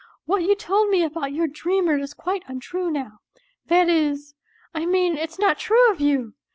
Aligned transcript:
What 0.25 0.41
you 0.41 0.55
told 0.55 0.89
me 0.89 1.03
about 1.03 1.31
your 1.31 1.45
dreamer 1.47 1.95
is 1.95 2.15
quite 2.15 2.41
untrue 2.47 2.89
now 2.89 3.19
that 3.67 3.87
is, 3.87 4.33
I 4.73 4.87
mean, 4.87 5.15
it's 5.15 5.37
not 5.37 5.59
true 5.59 5.91
of 5.91 5.99
you. 6.01 6.33